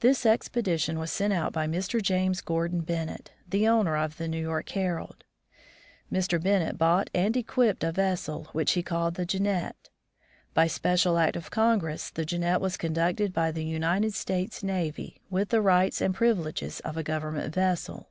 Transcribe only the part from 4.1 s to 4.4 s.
the New